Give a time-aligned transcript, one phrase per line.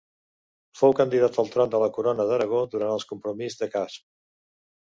[0.79, 4.05] Fou candidat al tron de la Corona d'Aragó durant el Compromís de Casp.